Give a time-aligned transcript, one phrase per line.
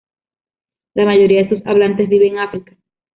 [0.95, 2.75] La mayoría de sus hablantes vive en África.